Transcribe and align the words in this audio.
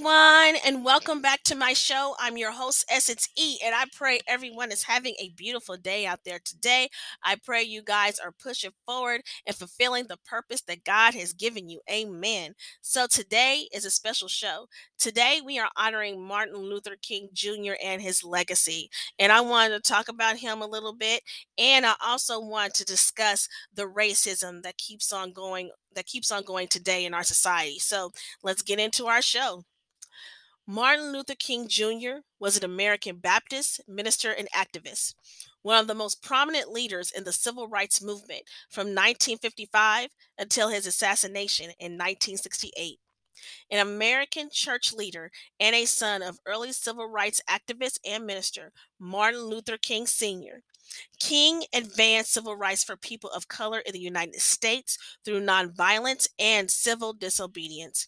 Everyone, 0.00 0.56
and 0.64 0.82
welcome 0.82 1.20
back 1.20 1.42
to 1.42 1.54
my 1.54 1.74
show. 1.74 2.14
I'm 2.18 2.38
your 2.38 2.52
host, 2.52 2.86
Essence 2.90 3.28
E, 3.36 3.58
and 3.62 3.74
I 3.74 3.84
pray 3.94 4.20
everyone 4.26 4.72
is 4.72 4.84
having 4.84 5.14
a 5.20 5.28
beautiful 5.36 5.76
day 5.76 6.06
out 6.06 6.20
there 6.24 6.38
today. 6.42 6.88
I 7.22 7.36
pray 7.36 7.64
you 7.64 7.82
guys 7.82 8.18
are 8.18 8.32
pushing 8.32 8.70
forward 8.86 9.20
and 9.46 9.54
fulfilling 9.54 10.06
the 10.06 10.16
purpose 10.24 10.62
that 10.62 10.84
God 10.84 11.12
has 11.14 11.34
given 11.34 11.68
you. 11.68 11.80
Amen. 11.90 12.54
So, 12.80 13.06
today 13.06 13.68
is 13.74 13.84
a 13.84 13.90
special 13.90 14.26
show. 14.26 14.68
Today, 14.98 15.40
we 15.44 15.58
are 15.58 15.68
honoring 15.76 16.26
Martin 16.26 16.56
Luther 16.56 16.96
King 17.02 17.28
Jr. 17.34 17.74
and 17.84 18.00
his 18.00 18.24
legacy. 18.24 18.88
And 19.18 19.30
I 19.30 19.42
wanted 19.42 19.84
to 19.84 19.92
talk 19.92 20.08
about 20.08 20.38
him 20.38 20.62
a 20.62 20.66
little 20.66 20.94
bit, 20.94 21.20
and 21.58 21.84
I 21.84 21.92
also 22.02 22.40
want 22.40 22.72
to 22.76 22.86
discuss 22.86 23.48
the 23.74 23.84
racism 23.84 24.62
that 24.62 24.78
keeps 24.78 25.12
on 25.12 25.32
going 25.32 25.70
that 25.94 26.06
keeps 26.06 26.30
on 26.30 26.42
going 26.44 26.68
today 26.68 27.04
in 27.04 27.12
our 27.12 27.24
society. 27.24 27.78
So 27.78 28.12
let's 28.42 28.62
get 28.62 28.78
into 28.78 29.06
our 29.06 29.20
show. 29.20 29.64
Martin 30.72 31.10
Luther 31.10 31.34
King 31.34 31.66
Jr. 31.66 32.20
was 32.38 32.56
an 32.56 32.64
American 32.64 33.16
Baptist 33.16 33.80
minister 33.88 34.30
and 34.30 34.48
activist, 34.52 35.14
one 35.62 35.80
of 35.80 35.88
the 35.88 35.96
most 35.96 36.22
prominent 36.22 36.70
leaders 36.70 37.10
in 37.10 37.24
the 37.24 37.32
civil 37.32 37.66
rights 37.66 38.00
movement 38.00 38.42
from 38.68 38.82
1955 38.82 40.10
until 40.38 40.68
his 40.68 40.86
assassination 40.86 41.70
in 41.80 41.98
1968. 41.98 43.00
An 43.68 43.84
American 43.84 44.48
church 44.48 44.92
leader 44.92 45.32
and 45.58 45.74
a 45.74 45.86
son 45.86 46.22
of 46.22 46.38
early 46.46 46.70
civil 46.70 47.08
rights 47.08 47.40
activist 47.50 47.98
and 48.06 48.24
minister 48.24 48.70
Martin 49.00 49.40
Luther 49.40 49.76
King 49.76 50.06
Sr. 50.06 50.62
King 51.18 51.64
advanced 51.74 52.32
civil 52.32 52.54
rights 52.54 52.84
for 52.84 52.96
people 52.96 53.30
of 53.30 53.48
color 53.48 53.80
in 53.80 53.92
the 53.92 53.98
United 53.98 54.40
States 54.40 54.96
through 55.24 55.40
nonviolence 55.40 56.28
and 56.38 56.70
civil 56.70 57.12
disobedience. 57.12 58.06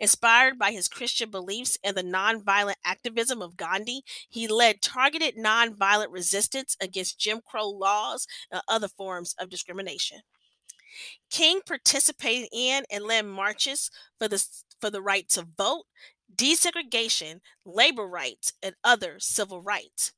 Inspired 0.00 0.58
by 0.58 0.72
his 0.72 0.88
Christian 0.88 1.30
beliefs 1.30 1.78
and 1.84 1.96
the 1.96 2.02
nonviolent 2.02 2.76
activism 2.84 3.40
of 3.40 3.56
Gandhi, 3.56 4.02
he 4.28 4.48
led 4.48 4.82
targeted 4.82 5.36
nonviolent 5.36 6.10
resistance 6.10 6.76
against 6.80 7.18
Jim 7.18 7.40
Crow 7.44 7.68
laws 7.68 8.26
and 8.50 8.62
other 8.68 8.88
forms 8.88 9.34
of 9.38 9.50
discrimination. 9.50 10.20
King 11.30 11.60
participated 11.66 12.48
in 12.52 12.84
and 12.90 13.04
led 13.04 13.26
marches 13.26 13.90
for 14.18 14.28
the, 14.28 14.44
for 14.80 14.90
the 14.90 15.02
right 15.02 15.28
to 15.30 15.46
vote, 15.56 15.84
desegregation, 16.34 17.40
labor 17.64 18.06
rights, 18.06 18.52
and 18.62 18.74
other 18.84 19.18
civil 19.18 19.60
rights. 19.60 20.12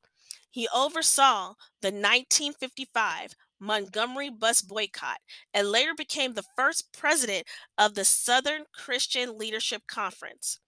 He 0.50 0.68
oversaw 0.74 1.54
the 1.82 1.88
1955 1.88 3.34
Montgomery 3.60 4.30
bus 4.30 4.60
boycott 4.62 5.18
and 5.54 5.68
later 5.68 5.94
became 5.96 6.34
the 6.34 6.44
first 6.56 6.92
president 6.92 7.46
of 7.78 7.94
the 7.94 8.04
Southern 8.04 8.64
Christian 8.72 9.38
Leadership 9.38 9.82
Conference. 9.86 10.58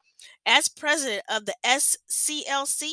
As 0.47 0.69
president 0.69 1.23
of 1.29 1.47
the 1.47 1.55
SCLC, 1.65 2.91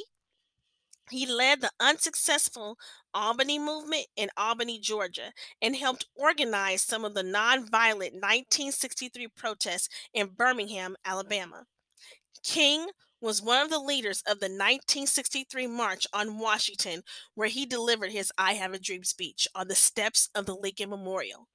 he 1.11 1.25
led 1.25 1.61
the 1.61 1.71
unsuccessful 1.79 2.77
Albany 3.13 3.59
movement 3.59 4.07
in 4.15 4.29
Albany, 4.37 4.79
Georgia, 4.79 5.31
and 5.61 5.75
helped 5.75 6.07
organize 6.15 6.81
some 6.81 7.05
of 7.05 7.13
the 7.13 7.23
nonviolent 7.23 8.13
1963 8.13 9.27
protests 9.37 9.89
in 10.13 10.27
Birmingham, 10.27 10.95
Alabama. 11.05 11.65
King 12.43 12.87
was 13.21 13.41
one 13.41 13.61
of 13.63 13.69
the 13.69 13.79
leaders 13.79 14.21
of 14.21 14.39
the 14.39 14.45
1963 14.45 15.67
March 15.67 16.05
on 16.13 16.39
Washington, 16.39 17.03
where 17.33 17.47
he 17.47 17.65
delivered 17.65 18.11
his 18.11 18.31
I 18.37 18.53
Have 18.53 18.73
a 18.73 18.79
Dream 18.79 19.03
speech 19.03 19.47
on 19.55 19.67
the 19.67 19.75
steps 19.75 20.29
of 20.35 20.45
the 20.45 20.55
Lincoln 20.55 20.89
Memorial. 20.89 21.47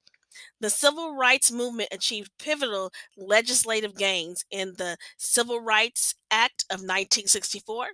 The 0.59 0.69
civil 0.69 1.15
rights 1.15 1.51
movement 1.51 1.89
achieved 1.91 2.31
pivotal 2.39 2.91
legislative 3.17 3.95
gains 3.97 4.45
in 4.49 4.73
the 4.77 4.97
Civil 5.17 5.59
Rights 5.59 6.15
Act 6.29 6.63
of 6.69 6.79
1964, 6.79 7.87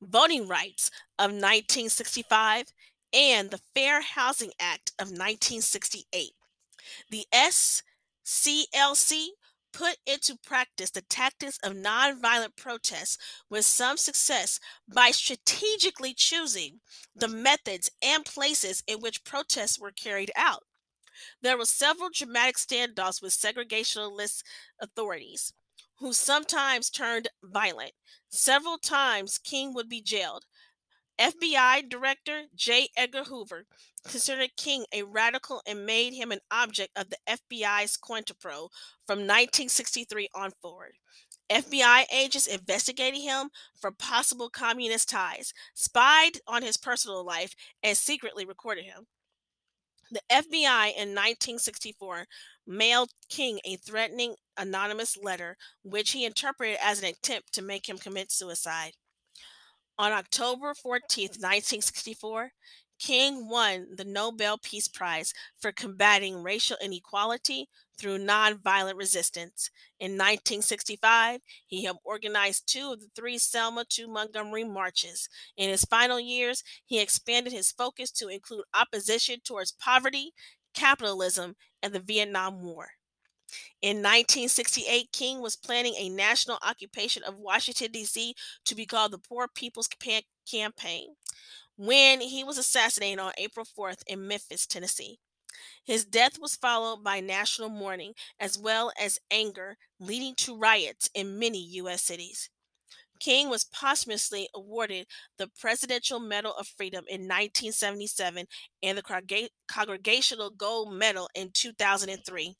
Voting 0.00 0.46
Rights 0.46 0.90
of 1.18 1.30
1965, 1.30 2.66
and 3.12 3.50
the 3.50 3.60
Fair 3.74 4.02
Housing 4.02 4.52
Act 4.60 4.92
of 4.98 5.08
1968. 5.08 6.30
The 7.10 7.26
SCLC 7.32 9.28
put 9.74 9.96
into 10.06 10.38
practice 10.38 10.90
the 10.90 11.02
tactics 11.02 11.58
of 11.64 11.74
nonviolent 11.74 12.56
protests 12.56 13.18
with 13.50 13.64
some 13.64 13.96
success 13.96 14.60
by 14.88 15.10
strategically 15.10 16.14
choosing 16.14 16.80
the 17.14 17.28
methods 17.28 17.90
and 18.00 18.24
places 18.24 18.82
in 18.86 19.00
which 19.00 19.24
protests 19.24 19.78
were 19.78 19.90
carried 19.90 20.30
out. 20.36 20.62
There 21.42 21.58
were 21.58 21.66
several 21.66 22.10
dramatic 22.12 22.56
standoffs 22.56 23.20
with 23.20 23.32
segregationist 23.32 24.42
authorities 24.80 25.52
who 25.98 26.12
sometimes 26.12 26.90
turned 26.90 27.28
violent. 27.42 27.92
Several 28.28 28.78
times 28.78 29.38
King 29.38 29.74
would 29.74 29.88
be 29.88 30.02
jailed. 30.02 30.44
FBI 31.18 31.88
Director 31.88 32.44
J. 32.54 32.88
Edgar 32.96 33.24
Hoover 33.24 33.66
considered 34.06 34.56
King 34.56 34.84
a 34.92 35.02
radical 35.02 35.62
and 35.66 35.86
made 35.86 36.12
him 36.12 36.32
an 36.32 36.40
object 36.50 36.90
of 36.96 37.10
the 37.10 37.18
FBI's 37.28 37.96
COINTELPRO 37.96 38.68
from 39.06 39.20
1963 39.20 40.28
on 40.34 40.50
forward. 40.60 40.94
FBI 41.50 42.06
agents 42.12 42.46
investigated 42.46 43.20
him 43.20 43.50
for 43.80 43.90
possible 43.90 44.48
communist 44.48 45.08
ties, 45.08 45.52
spied 45.74 46.38
on 46.46 46.62
his 46.62 46.76
personal 46.76 47.24
life, 47.24 47.54
and 47.82 47.96
secretly 47.96 48.44
recorded 48.44 48.84
him. 48.84 49.06
The 50.10 50.22
FBI 50.30 50.88
in 50.88 51.14
1964 51.14 52.26
mailed 52.66 53.10
King 53.28 53.60
a 53.64 53.76
threatening 53.76 54.36
anonymous 54.56 55.16
letter, 55.16 55.56
which 55.82 56.12
he 56.12 56.24
interpreted 56.24 56.78
as 56.82 57.00
an 57.00 57.06
attempt 57.06 57.52
to 57.54 57.62
make 57.62 57.88
him 57.88 57.98
commit 57.98 58.32
suicide. 58.32 58.92
On 59.96 60.10
October 60.10 60.74
14, 60.74 61.28
1964, 61.28 62.50
King 62.98 63.48
won 63.48 63.86
the 63.94 64.04
Nobel 64.04 64.58
Peace 64.58 64.88
Prize 64.88 65.32
for 65.60 65.70
combating 65.72 66.42
racial 66.42 66.76
inequality 66.82 67.68
through 67.96 68.18
nonviolent 68.18 68.96
resistance. 68.96 69.70
In 70.00 70.12
1965, 70.12 71.40
he 71.66 71.84
helped 71.84 72.00
organize 72.04 72.60
two 72.60 72.92
of 72.92 73.00
the 73.00 73.08
three 73.14 73.38
Selma 73.38 73.84
to 73.90 74.08
Montgomery 74.08 74.64
marches. 74.64 75.28
In 75.56 75.68
his 75.68 75.84
final 75.84 76.18
years, 76.18 76.64
he 76.84 76.98
expanded 76.98 77.52
his 77.52 77.70
focus 77.70 78.10
to 78.12 78.28
include 78.28 78.64
opposition 78.74 79.40
towards 79.44 79.72
poverty, 79.72 80.32
capitalism, 80.74 81.54
and 81.82 81.92
the 81.92 82.00
Vietnam 82.00 82.62
War. 82.62 82.88
In 83.82 83.98
1968, 83.98 85.12
King 85.12 85.40
was 85.40 85.56
planning 85.56 85.94
a 85.96 86.08
national 86.08 86.58
occupation 86.62 87.22
of 87.22 87.38
Washington, 87.38 87.92
D.C. 87.92 88.34
to 88.64 88.74
be 88.74 88.86
called 88.86 89.12
the 89.12 89.18
Poor 89.18 89.48
People's 89.48 89.88
Campaign 90.46 91.16
when 91.76 92.20
he 92.20 92.44
was 92.44 92.58
assassinated 92.58 93.18
on 93.18 93.32
April 93.36 93.66
4th 93.66 94.02
in 94.06 94.26
Memphis, 94.26 94.66
Tennessee. 94.66 95.18
His 95.84 96.04
death 96.04 96.38
was 96.38 96.56
followed 96.56 97.04
by 97.04 97.20
national 97.20 97.68
mourning 97.68 98.14
as 98.40 98.58
well 98.58 98.92
as 99.00 99.20
anger, 99.30 99.76
leading 99.98 100.34
to 100.36 100.56
riots 100.56 101.10
in 101.14 101.38
many 101.38 101.58
U.S. 101.58 102.02
cities. 102.02 102.50
King 103.20 103.48
was 103.48 103.64
posthumously 103.64 104.48
awarded 104.54 105.06
the 105.38 105.48
Presidential 105.58 106.20
Medal 106.20 106.52
of 106.54 106.66
Freedom 106.66 107.04
in 107.08 107.22
1977 107.22 108.46
and 108.82 108.98
the 108.98 109.02
Congressional 109.68 110.50
Gold 110.50 110.92
Medal 110.92 111.28
in 111.34 111.50
2003. 111.52 112.56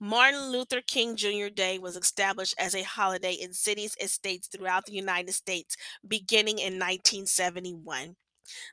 Martin 0.00 0.50
Luther 0.50 0.80
King 0.80 1.16
Jr. 1.16 1.48
Day 1.54 1.78
was 1.78 1.96
established 1.96 2.54
as 2.58 2.74
a 2.74 2.82
holiday 2.82 3.32
in 3.32 3.52
cities 3.52 3.96
and 4.00 4.10
states 4.10 4.48
throughout 4.48 4.86
the 4.86 4.92
United 4.92 5.32
States 5.32 5.76
beginning 6.06 6.58
in 6.58 6.74
1971. 6.74 8.16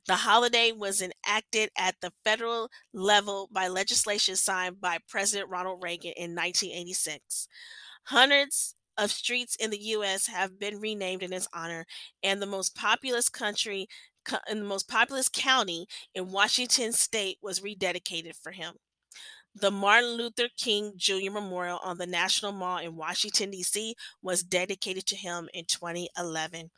The 0.07 0.15
holiday 0.15 0.71
was 0.71 1.01
enacted 1.01 1.69
at 1.77 1.95
the 2.01 2.11
federal 2.23 2.69
level 2.93 3.47
by 3.51 3.67
legislation 3.67 4.35
signed 4.35 4.81
by 4.81 4.99
President 5.07 5.49
Ronald 5.49 5.81
Reagan 5.81 6.13
in 6.17 6.35
1986. 6.35 7.47
Hundreds 8.05 8.75
of 8.97 9.11
streets 9.11 9.55
in 9.55 9.69
the 9.69 9.79
U.S. 9.79 10.27
have 10.27 10.59
been 10.59 10.79
renamed 10.79 11.23
in 11.23 11.31
his 11.31 11.47
honor, 11.53 11.85
and 12.21 12.41
the 12.41 12.45
most 12.45 12.75
populous 12.75 13.29
country 13.29 13.87
the 14.47 14.55
most 14.55 14.87
populous 14.87 15.29
county 15.29 15.87
in 16.13 16.31
Washington 16.31 16.93
state 16.93 17.37
was 17.41 17.61
rededicated 17.61 18.35
for 18.35 18.51
him. 18.51 18.75
The 19.55 19.71
Martin 19.71 20.11
Luther 20.11 20.47
King 20.57 20.93
Jr. 20.95 21.31
Memorial 21.31 21.79
on 21.83 21.97
the 21.97 22.07
National 22.07 22.51
Mall 22.51 22.77
in 22.77 22.95
Washington, 22.95 23.51
D.C. 23.51 23.95
was 24.21 24.43
dedicated 24.43 25.05
to 25.07 25.15
him 25.15 25.49
in 25.53 25.65
2011. 25.65 26.71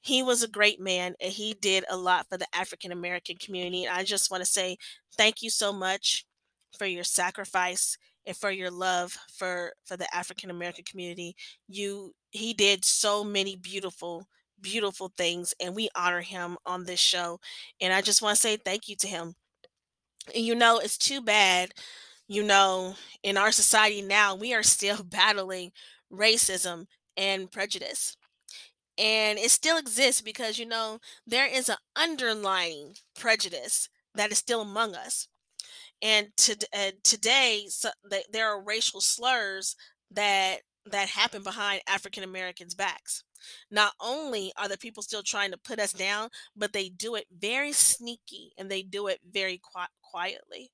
He 0.00 0.22
was 0.22 0.42
a 0.42 0.48
great 0.48 0.80
man 0.80 1.14
and 1.20 1.32
he 1.32 1.54
did 1.54 1.84
a 1.90 1.96
lot 1.96 2.28
for 2.28 2.38
the 2.38 2.46
African 2.54 2.92
American 2.92 3.36
community. 3.36 3.84
And 3.84 3.96
I 3.96 4.04
just 4.04 4.30
want 4.30 4.42
to 4.44 4.50
say 4.50 4.76
thank 5.16 5.42
you 5.42 5.50
so 5.50 5.72
much 5.72 6.24
for 6.78 6.86
your 6.86 7.02
sacrifice 7.04 7.98
and 8.24 8.36
for 8.36 8.50
your 8.50 8.70
love 8.70 9.16
for 9.32 9.72
for 9.84 9.96
the 9.96 10.12
African 10.14 10.50
American 10.50 10.84
community. 10.84 11.34
You 11.66 12.14
he 12.30 12.54
did 12.54 12.84
so 12.84 13.24
many 13.24 13.56
beautiful 13.56 14.28
beautiful 14.60 15.12
things 15.16 15.54
and 15.60 15.74
we 15.74 15.88
honor 15.96 16.20
him 16.22 16.56
on 16.64 16.84
this 16.84 17.00
show 17.00 17.40
and 17.80 17.92
I 17.92 18.00
just 18.00 18.22
want 18.22 18.36
to 18.36 18.40
say 18.40 18.56
thank 18.56 18.88
you 18.88 18.96
to 18.96 19.08
him. 19.08 19.34
And 20.34 20.44
you 20.44 20.54
know, 20.54 20.78
it's 20.78 20.98
too 20.98 21.20
bad, 21.20 21.72
you 22.28 22.42
know, 22.42 22.94
in 23.22 23.36
our 23.36 23.52
society 23.52 24.02
now, 24.02 24.34
we 24.34 24.54
are 24.54 24.62
still 24.62 25.02
battling 25.04 25.72
racism 26.12 26.86
and 27.16 27.50
prejudice. 27.50 28.16
And 28.98 29.38
it 29.38 29.50
still 29.50 29.78
exists 29.78 30.22
because, 30.22 30.58
you 30.58 30.66
know, 30.66 31.00
there 31.26 31.46
is 31.46 31.68
an 31.68 31.76
underlying 31.96 32.94
prejudice 33.18 33.88
that 34.14 34.32
is 34.32 34.38
still 34.38 34.62
among 34.62 34.94
us. 34.94 35.28
And 36.02 36.28
to, 36.38 36.56
uh, 36.72 36.92
today, 37.04 37.66
so, 37.68 37.90
th- 38.10 38.26
there 38.32 38.48
are 38.48 38.62
racial 38.62 39.00
slurs 39.00 39.76
that 40.10 40.60
that 40.90 41.08
happen 41.10 41.42
behind 41.42 41.82
African 41.88 42.22
Americans' 42.22 42.74
backs. 42.74 43.24
Not 43.70 43.92
only 44.00 44.52
are 44.56 44.68
the 44.68 44.78
people 44.78 45.02
still 45.02 45.22
trying 45.22 45.50
to 45.50 45.58
put 45.58 45.78
us 45.78 45.92
down, 45.92 46.30
but 46.56 46.72
they 46.72 46.88
do 46.88 47.14
it 47.14 47.26
very 47.36 47.72
sneaky 47.72 48.52
and 48.56 48.70
they 48.70 48.82
do 48.82 49.06
it 49.08 49.20
very 49.30 49.58
qui- 49.58 49.82
quietly. 50.02 50.70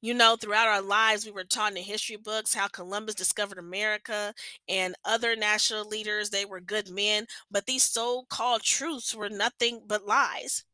You 0.00 0.14
know, 0.14 0.36
throughout 0.36 0.68
our 0.68 0.82
lives, 0.82 1.24
we 1.24 1.32
were 1.32 1.44
taught 1.44 1.76
in 1.76 1.82
history 1.82 2.16
books 2.16 2.54
how 2.54 2.68
Columbus 2.68 3.14
discovered 3.14 3.58
America 3.58 4.34
and 4.68 4.94
other 5.04 5.34
national 5.36 5.86
leaders, 5.86 6.30
they 6.30 6.44
were 6.44 6.60
good 6.60 6.88
men, 6.88 7.26
but 7.50 7.66
these 7.66 7.82
so 7.82 8.24
called 8.28 8.62
truths 8.62 9.14
were 9.14 9.28
nothing 9.30 9.82
but 9.86 10.06
lies. 10.06 10.64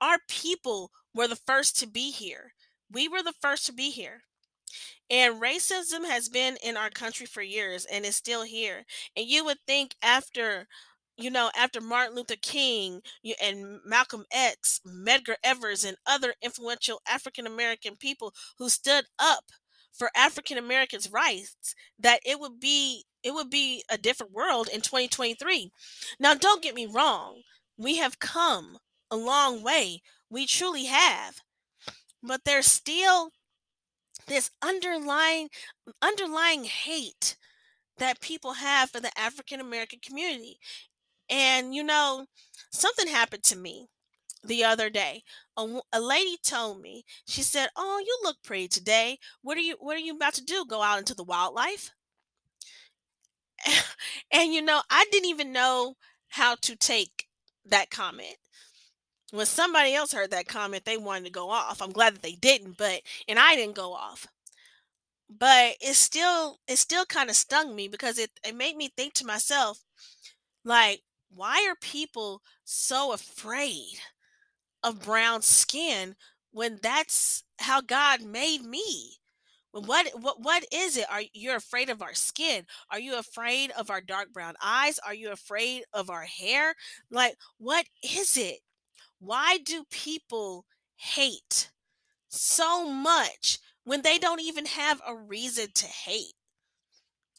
Our 0.00 0.18
people 0.28 0.90
were 1.14 1.28
the 1.28 1.36
first 1.36 1.78
to 1.80 1.86
be 1.86 2.10
here. 2.10 2.54
We 2.90 3.08
were 3.08 3.22
the 3.22 3.34
first 3.40 3.66
to 3.66 3.72
be 3.72 3.90
here. 3.90 4.24
And 5.10 5.40
racism 5.40 6.06
has 6.06 6.28
been 6.28 6.56
in 6.62 6.76
our 6.76 6.90
country 6.90 7.26
for 7.26 7.42
years 7.42 7.84
and 7.84 8.04
is 8.04 8.16
still 8.16 8.42
here. 8.42 8.84
And 9.16 9.26
you 9.26 9.44
would 9.44 9.58
think 9.66 9.94
after 10.02 10.66
you 11.16 11.30
know, 11.30 11.50
after 11.56 11.80
Martin 11.80 12.16
Luther 12.16 12.34
King 12.42 13.00
and 13.40 13.78
Malcolm 13.84 14.24
X, 14.32 14.80
Medgar 14.84 15.36
Evers, 15.44 15.84
and 15.84 15.96
other 16.06 16.34
influential 16.42 17.00
African 17.08 17.46
American 17.46 17.96
people 17.96 18.34
who 18.58 18.68
stood 18.68 19.04
up 19.18 19.44
for 19.92 20.10
African 20.16 20.58
Americans' 20.58 21.10
rights, 21.12 21.74
that 21.98 22.20
it 22.24 22.40
would 22.40 22.58
be 22.58 23.04
it 23.22 23.32
would 23.32 23.48
be 23.48 23.84
a 23.90 23.96
different 23.96 24.32
world 24.32 24.68
in 24.68 24.80
2023. 24.80 25.70
Now, 26.18 26.34
don't 26.34 26.62
get 26.62 26.74
me 26.74 26.86
wrong, 26.86 27.42
we 27.78 27.96
have 27.98 28.18
come 28.18 28.78
a 29.10 29.16
long 29.16 29.62
way. 29.62 30.02
We 30.28 30.46
truly 30.46 30.86
have. 30.86 31.40
But 32.22 32.44
there's 32.44 32.66
still 32.66 33.30
this 34.26 34.50
underlying 34.62 35.48
underlying 36.02 36.64
hate 36.64 37.36
that 37.98 38.20
people 38.20 38.54
have 38.54 38.90
for 38.90 39.00
the 39.00 39.16
African 39.18 39.60
American 39.60 40.00
community. 40.00 40.58
And 41.30 41.74
you 41.74 41.84
know, 41.84 42.26
something 42.72 43.08
happened 43.08 43.44
to 43.44 43.56
me 43.58 43.88
the 44.44 44.64
other 44.64 44.90
day. 44.90 45.22
A, 45.56 45.80
a 45.92 46.00
lady 46.00 46.36
told 46.42 46.80
me, 46.80 47.04
she 47.26 47.42
said, 47.42 47.70
"Oh, 47.76 48.02
you 48.04 48.18
look 48.22 48.42
pretty 48.42 48.68
today. 48.68 49.18
What 49.42 49.56
are 49.58 49.62
you 49.62 49.76
what 49.80 49.96
are 49.96 50.00
you 50.00 50.14
about 50.16 50.34
to 50.34 50.44
do? 50.44 50.64
Go 50.66 50.82
out 50.82 50.98
into 50.98 51.14
the 51.14 51.24
wildlife?" 51.24 51.90
and 54.32 54.52
you 54.52 54.62
know, 54.62 54.82
I 54.90 55.06
didn't 55.10 55.28
even 55.28 55.52
know 55.52 55.96
how 56.28 56.56
to 56.62 56.76
take 56.76 57.26
that 57.66 57.90
comment. 57.90 58.36
When 59.34 59.46
somebody 59.46 59.94
else 59.94 60.12
heard 60.12 60.30
that 60.30 60.46
comment, 60.46 60.84
they 60.84 60.96
wanted 60.96 61.24
to 61.24 61.30
go 61.30 61.50
off. 61.50 61.82
I'm 61.82 61.90
glad 61.90 62.14
that 62.14 62.22
they 62.22 62.36
didn't, 62.36 62.76
but 62.78 63.00
and 63.26 63.36
I 63.36 63.56
didn't 63.56 63.74
go 63.74 63.92
off. 63.92 64.28
But 65.28 65.76
it 65.80 65.94
still 65.94 66.60
it 66.68 66.76
still 66.78 67.04
kind 67.04 67.28
of 67.28 67.34
stung 67.34 67.74
me 67.74 67.88
because 67.88 68.18
it, 68.18 68.30
it 68.46 68.54
made 68.54 68.76
me 68.76 68.90
think 68.96 69.12
to 69.14 69.26
myself, 69.26 69.80
like, 70.64 71.02
why 71.30 71.66
are 71.68 71.74
people 71.74 72.42
so 72.64 73.12
afraid 73.12 73.98
of 74.84 75.02
brown 75.02 75.42
skin 75.42 76.14
when 76.52 76.78
that's 76.82 77.42
how 77.58 77.80
God 77.80 78.22
made 78.22 78.62
me? 78.62 79.18
What 79.72 80.08
what 80.20 80.40
what 80.40 80.64
is 80.72 80.96
it? 80.96 81.06
Are 81.10 81.22
you 81.32 81.56
afraid 81.56 81.90
of 81.90 82.02
our 82.02 82.14
skin? 82.14 82.66
Are 82.90 83.00
you 83.00 83.18
afraid 83.18 83.72
of 83.72 83.90
our 83.90 84.00
dark 84.00 84.32
brown 84.32 84.54
eyes? 84.62 85.00
Are 85.00 85.14
you 85.14 85.32
afraid 85.32 85.82
of 85.92 86.08
our 86.10 86.22
hair? 86.22 86.74
Like 87.10 87.36
what 87.58 87.86
is 88.04 88.36
it? 88.36 88.60
Why 89.24 89.58
do 89.58 89.84
people 89.90 90.66
hate 90.96 91.70
so 92.28 92.86
much 92.90 93.58
when 93.84 94.02
they 94.02 94.18
don't 94.18 94.40
even 94.40 94.66
have 94.66 95.02
a 95.06 95.16
reason 95.16 95.72
to 95.74 95.86
hate? 95.86 96.34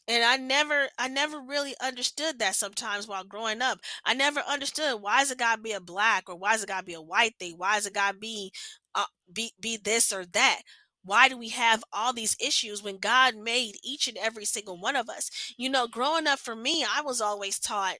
and 0.08 0.24
i 0.24 0.36
never 0.36 0.88
i 0.98 1.08
never 1.08 1.40
really 1.40 1.74
understood 1.80 2.38
that 2.38 2.54
sometimes 2.54 3.06
while 3.08 3.24
growing 3.24 3.62
up. 3.62 3.78
I 4.04 4.14
never 4.14 4.40
understood 4.40 5.00
why 5.02 5.22
is 5.22 5.30
it 5.30 5.38
gotta 5.38 5.60
be 5.60 5.72
a 5.72 5.80
black 5.80 6.28
or 6.28 6.36
why 6.36 6.54
is 6.54 6.62
it 6.62 6.68
gotta 6.68 6.84
be 6.84 6.94
a 6.94 7.00
white 7.02 7.34
thing? 7.38 7.54
Why 7.56 7.76
is 7.76 7.86
it 7.86 7.94
gotta 7.94 8.16
be 8.18 8.52
uh, 8.94 9.04
be 9.32 9.52
be 9.60 9.76
this 9.76 10.12
or 10.12 10.24
that? 10.26 10.62
Why 11.04 11.28
do 11.28 11.36
we 11.36 11.50
have 11.50 11.84
all 11.92 12.12
these 12.12 12.36
issues 12.40 12.82
when 12.82 12.98
god 12.98 13.34
made 13.36 13.76
each 13.84 14.08
and 14.08 14.16
every 14.18 14.44
single 14.44 14.78
one 14.80 14.96
of 14.96 15.08
us? 15.08 15.30
You 15.56 15.70
know 15.70 15.86
growing 15.88 16.26
up 16.26 16.38
for 16.38 16.54
me 16.56 16.84
i 16.84 17.00
was 17.02 17.20
always 17.20 17.58
taught 17.58 17.96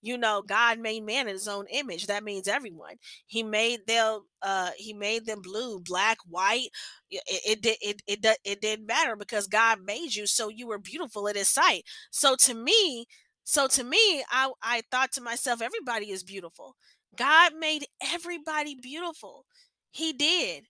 you 0.00 0.16
know 0.18 0.42
god 0.42 0.78
made 0.78 1.02
man 1.04 1.26
in 1.28 1.34
his 1.34 1.48
own 1.48 1.66
image 1.70 2.06
that 2.06 2.24
means 2.24 2.48
everyone. 2.48 2.94
He 3.26 3.42
made 3.42 3.86
them 3.86 4.20
uh 4.42 4.70
he 4.76 4.92
made 4.92 5.26
them 5.26 5.40
blue 5.42 5.80
black 5.80 6.18
white 6.28 6.68
it 7.10 7.22
it 7.64 7.78
it 7.82 8.02
it, 8.06 8.24
it, 8.24 8.38
it 8.44 8.60
didn't 8.60 8.86
matter 8.86 9.16
because 9.16 9.46
god 9.46 9.80
made 9.84 10.14
you 10.14 10.26
so 10.26 10.48
you 10.48 10.66
were 10.66 10.78
beautiful 10.78 11.26
in 11.26 11.36
his 11.36 11.48
sight. 11.48 11.84
So 12.10 12.36
to 12.40 12.54
me 12.54 13.06
so 13.44 13.66
to 13.68 13.84
me 13.84 14.24
i 14.30 14.50
i 14.62 14.82
thought 14.90 15.12
to 15.12 15.20
myself 15.20 15.62
everybody 15.62 16.10
is 16.10 16.22
beautiful. 16.22 16.76
God 17.16 17.52
made 17.58 17.86
everybody 18.12 18.74
beautiful. 18.80 19.44
He 19.90 20.12
did. 20.12 20.64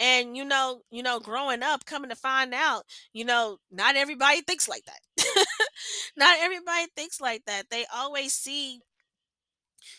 And 0.00 0.36
you 0.36 0.44
know 0.44 0.82
you 0.90 1.02
know 1.02 1.20
growing 1.20 1.62
up 1.62 1.84
coming 1.84 2.10
to 2.10 2.16
find 2.16 2.54
out 2.54 2.84
you 3.12 3.24
know 3.24 3.58
not 3.70 3.96
everybody 3.96 4.40
thinks 4.42 4.68
like 4.68 4.84
that 4.86 5.00
not 6.16 6.38
everybody 6.40 6.86
thinks 6.96 7.20
like 7.20 7.44
that 7.46 7.70
they 7.70 7.84
always 7.94 8.32
see 8.32 8.80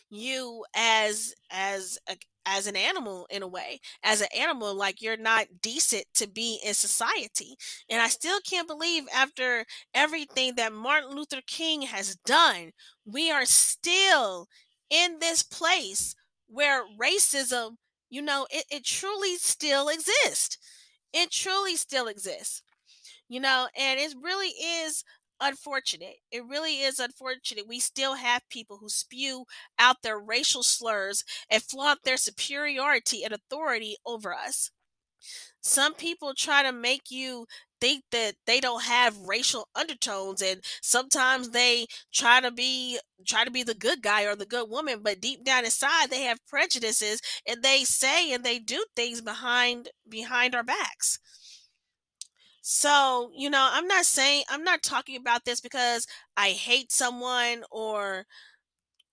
you 0.09 0.63
as 0.75 1.33
as 1.51 1.97
a, 2.09 2.15
as 2.45 2.67
an 2.67 2.75
animal 2.75 3.27
in 3.29 3.43
a 3.43 3.47
way 3.47 3.79
as 4.03 4.21
an 4.21 4.27
animal 4.37 4.75
like 4.75 5.01
you're 5.01 5.17
not 5.17 5.45
decent 5.61 6.05
to 6.13 6.27
be 6.27 6.59
in 6.65 6.73
society 6.73 7.55
and 7.89 8.01
i 8.01 8.07
still 8.07 8.39
can't 8.47 8.67
believe 8.67 9.03
after 9.15 9.65
everything 9.93 10.55
that 10.55 10.73
martin 10.73 11.11
luther 11.15 11.41
king 11.47 11.83
has 11.83 12.15
done 12.25 12.71
we 13.05 13.31
are 13.31 13.45
still 13.45 14.47
in 14.89 15.17
this 15.19 15.43
place 15.43 16.15
where 16.47 16.83
racism 16.99 17.75
you 18.13 18.21
know, 18.21 18.45
it, 18.51 18.65
it 18.69 18.83
truly 18.83 19.37
still 19.37 19.87
exists. 19.87 20.57
It 21.13 21.31
truly 21.31 21.77
still 21.77 22.07
exists. 22.07 22.61
You 23.29 23.39
know, 23.39 23.67
and 23.77 23.99
it 23.99 24.13
really 24.21 24.49
is 24.49 25.03
unfortunate. 25.41 26.17
It 26.31 26.45
really 26.45 26.81
is 26.81 26.99
unfortunate. 26.99 27.67
We 27.67 27.79
still 27.79 28.15
have 28.15 28.47
people 28.49 28.77
who 28.77 28.89
spew 28.89 29.45
out 29.79 30.01
their 30.03 30.19
racial 30.19 30.63
slurs 30.63 31.23
and 31.49 31.63
flaunt 31.63 32.03
their 32.03 32.17
superiority 32.17 33.23
and 33.23 33.33
authority 33.33 33.97
over 34.05 34.33
us. 34.33 34.71
some 35.61 35.93
people 35.93 36.33
try 36.33 36.63
to 36.63 36.71
make 36.71 37.11
you 37.11 37.45
think 37.79 38.03
that 38.11 38.35
they 38.45 38.59
don't 38.59 38.83
have 38.83 39.17
racial 39.17 39.67
undertones 39.75 40.41
and 40.41 40.63
sometimes 40.81 41.49
they 41.49 41.85
try 42.13 42.39
to 42.39 42.51
be 42.51 42.99
try 43.27 43.43
to 43.43 43.51
be 43.51 43.63
the 43.63 43.73
good 43.73 44.01
guy 44.01 44.23
or 44.23 44.35
the 44.35 44.45
good 44.45 44.69
woman 44.69 44.99
but 45.03 45.19
deep 45.21 45.43
down 45.43 45.65
inside 45.65 46.09
they 46.09 46.21
have 46.23 46.45
prejudices 46.47 47.21
and 47.47 47.63
they 47.63 47.83
say 47.83 48.31
and 48.33 48.43
they 48.43 48.59
do 48.59 48.85
things 48.95 49.21
behind 49.21 49.89
behind 50.07 50.53
our 50.55 50.63
backs 50.63 51.19
so 52.61 53.31
you 53.35 53.49
know 53.49 53.69
i'm 53.73 53.87
not 53.87 54.05
saying 54.05 54.43
i'm 54.49 54.63
not 54.63 54.83
talking 54.83 55.15
about 55.15 55.45
this 55.45 55.59
because 55.61 56.05
i 56.37 56.49
hate 56.49 56.91
someone 56.91 57.63
or 57.71 58.25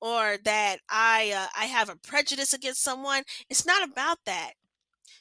or 0.01 0.39
that 0.45 0.79
i 0.91 1.33
uh, 1.37 1.49
i 1.59 1.67
have 1.67 1.89
a 1.91 1.97
prejudice 1.97 2.55
against 2.55 2.83
someone 2.83 3.23
it's 3.51 3.67
not 3.67 3.89
about 3.89 4.19
that 4.27 4.53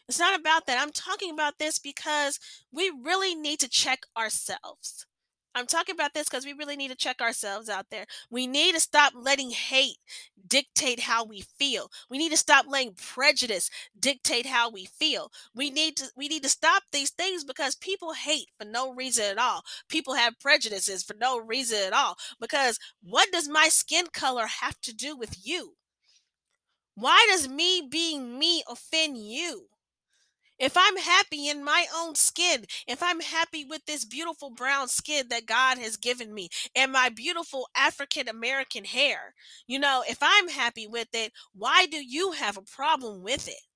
it's 0.10 0.20
not 0.20 0.40
about 0.40 0.68
that. 0.68 0.82
I'm 0.82 0.92
talking 0.92 1.32
about 1.32 1.60
this 1.60 1.80
because 1.80 2.40
we 2.74 2.92
really 3.04 3.36
need 3.36 3.60
to 3.62 3.70
check 3.70 4.02
ourselves. 4.18 5.07
I'm 5.58 5.68
talking 5.68 5.94
about 5.96 6.14
this 6.14 6.30
because 6.30 6.46
we 6.46 6.54
really 6.54 6.76
need 6.76 6.90
to 6.90 6.96
check 6.96 7.22
ourselves 7.22 7.70
out 7.70 7.88
there. 7.90 8.06
We 8.30 8.48
need 8.48 8.76
to 8.76 8.80
stop 8.82 9.14
letting 9.16 9.50
hate 9.52 9.98
dictate 10.48 11.02
how 11.02 11.26
we 11.26 11.42
feel. 11.42 11.92
We 12.10 12.18
need 12.18 12.32
to 12.32 12.38
stop 12.38 12.66
letting 12.70 12.94
prejudice 12.94 13.70
dictate 14.00 14.46
how 14.46 14.70
we 14.70 14.86
feel. 14.86 15.32
We 15.56 15.70
need 15.72 15.98
to 15.98 16.06
we 16.16 16.28
need 16.28 16.44
to 16.44 16.50
stop 16.50 16.84
these 16.92 17.10
things 17.12 17.44
because 17.44 17.76
people 17.76 18.14
hate 18.14 18.50
for 18.58 18.66
no 18.66 18.94
reason 18.94 19.26
at 19.26 19.38
all. 19.40 19.64
People 19.90 20.14
have 20.14 20.40
prejudices 20.40 21.04
for 21.04 21.16
no 21.20 21.40
reason 21.40 21.80
at 21.88 21.94
all. 21.94 22.18
Because 22.40 22.80
what 23.02 23.32
does 23.32 23.50
my 23.50 23.68
skin 23.70 24.06
color 24.14 24.46
have 24.48 24.80
to 24.82 24.94
do 24.96 25.16
with 25.18 25.46
you? 25.46 25.76
Why 26.96 27.26
does 27.30 27.48
me 27.48 27.82
being 27.90 28.38
me 28.38 28.62
offend 28.68 29.18
you? 29.18 29.70
If 30.60 30.76
I'm 30.78 30.98
happy 30.98 31.50
in 31.50 31.64
my 31.64 31.88
own 31.96 32.16
skin, 32.16 32.66
if 32.88 33.02
I'm 33.04 33.22
happy 33.22 33.64
with 33.66 33.86
this 33.86 34.06
beautiful 34.06 34.50
brown 34.50 34.88
skin 34.88 35.28
that 35.30 35.46
God 35.46 35.78
has 35.80 35.98
given 35.98 36.34
me 36.34 36.50
and 36.76 36.92
my 36.92 37.10
beautiful 37.10 37.70
African 37.76 38.28
American 38.28 38.84
hair, 38.86 39.34
you 39.68 39.80
know, 39.80 40.04
if 40.08 40.18
I'm 40.22 40.50
happy 40.50 40.88
with 40.88 41.10
it, 41.14 41.34
why 41.54 41.86
do 41.86 41.98
you 42.04 42.32
have 42.34 42.58
a 42.58 42.62
problem 42.62 43.22
with 43.24 43.48
it? 43.48 43.67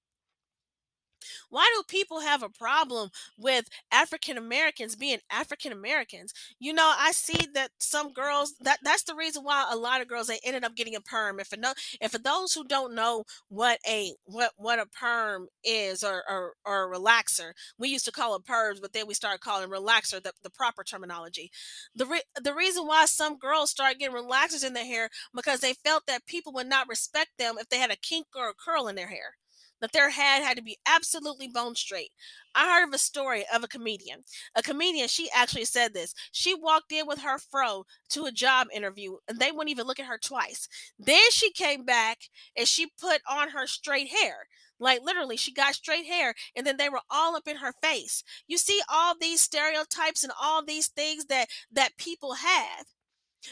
Why 1.49 1.71
do 1.75 1.83
people 1.87 2.21
have 2.21 2.43
a 2.43 2.49
problem 2.49 3.09
with 3.37 3.69
African 3.91 4.37
Americans 4.37 4.95
being 4.95 5.19
African 5.31 5.71
Americans? 5.71 6.33
You 6.59 6.73
know, 6.73 6.93
I 6.97 7.11
see 7.11 7.47
that 7.53 7.71
some 7.79 8.13
girls 8.13 8.53
that 8.61 8.79
that's 8.83 9.03
the 9.03 9.15
reason 9.15 9.43
why 9.43 9.67
a 9.69 9.75
lot 9.77 10.01
of 10.01 10.07
girls 10.07 10.27
they 10.27 10.39
ended 10.43 10.63
up 10.63 10.75
getting 10.75 10.95
a 10.95 11.01
perm. 11.01 11.39
If 11.39 11.47
for 11.47 11.57
no, 11.57 11.73
if 11.99 12.11
for 12.11 12.17
those 12.17 12.53
who 12.53 12.63
don't 12.63 12.95
know 12.95 13.25
what 13.49 13.79
a 13.87 14.13
what 14.25 14.51
what 14.57 14.79
a 14.79 14.85
perm 14.85 15.47
is 15.63 16.03
or 16.03 16.23
or, 16.29 16.53
or 16.65 16.93
a 16.93 16.97
relaxer, 16.97 17.51
we 17.77 17.89
used 17.89 18.05
to 18.05 18.11
call 18.11 18.35
it 18.35 18.45
perms, 18.45 18.81
but 18.81 18.93
then 18.93 19.07
we 19.07 19.13
started 19.13 19.41
calling 19.41 19.69
relaxer 19.69 20.21
the, 20.21 20.33
the 20.43 20.49
proper 20.49 20.83
terminology. 20.83 21.51
The 21.95 22.05
re, 22.05 22.21
the 22.41 22.53
reason 22.53 22.85
why 22.85 23.05
some 23.05 23.37
girls 23.37 23.71
start 23.71 23.99
getting 23.99 24.15
relaxers 24.15 24.65
in 24.65 24.73
their 24.73 24.85
hair 24.85 25.09
because 25.33 25.59
they 25.59 25.73
felt 25.73 26.05
that 26.07 26.25
people 26.25 26.53
would 26.53 26.67
not 26.67 26.87
respect 26.87 27.31
them 27.37 27.55
if 27.59 27.69
they 27.69 27.77
had 27.77 27.91
a 27.91 27.95
kink 27.95 28.27
or 28.35 28.49
a 28.49 28.53
curl 28.53 28.87
in 28.87 28.95
their 28.95 29.07
hair 29.07 29.35
that 29.81 29.91
their 29.91 30.09
head 30.09 30.43
had 30.43 30.57
to 30.57 30.63
be 30.63 30.77
absolutely 30.87 31.47
bone 31.47 31.75
straight. 31.75 32.11
I 32.55 32.65
heard 32.65 32.87
of 32.87 32.93
a 32.93 32.97
story 32.97 33.45
of 33.53 33.63
a 33.63 33.67
comedian. 33.67 34.23
A 34.55 34.61
comedian, 34.61 35.07
she 35.07 35.29
actually 35.33 35.65
said 35.65 35.93
this. 35.93 36.13
She 36.31 36.53
walked 36.53 36.91
in 36.91 37.07
with 37.07 37.19
her 37.19 37.37
fro 37.37 37.85
to 38.09 38.25
a 38.25 38.31
job 38.31 38.67
interview 38.73 39.17
and 39.27 39.39
they 39.39 39.51
wouldn't 39.51 39.69
even 39.69 39.87
look 39.87 39.99
at 39.99 40.05
her 40.05 40.17
twice. 40.17 40.67
Then 40.99 41.31
she 41.31 41.51
came 41.51 41.85
back 41.85 42.17
and 42.55 42.67
she 42.67 42.87
put 42.99 43.21
on 43.29 43.49
her 43.49 43.67
straight 43.67 44.09
hair. 44.09 44.47
Like 44.79 45.01
literally, 45.03 45.37
she 45.37 45.53
got 45.53 45.75
straight 45.75 46.05
hair 46.05 46.33
and 46.55 46.65
then 46.65 46.77
they 46.77 46.89
were 46.89 47.01
all 47.09 47.35
up 47.35 47.47
in 47.47 47.57
her 47.57 47.73
face. 47.81 48.23
You 48.47 48.57
see 48.57 48.81
all 48.91 49.15
these 49.19 49.41
stereotypes 49.41 50.23
and 50.23 50.33
all 50.41 50.63
these 50.65 50.87
things 50.87 51.25
that 51.25 51.47
that 51.71 51.97
people 51.97 52.33
have 52.33 52.85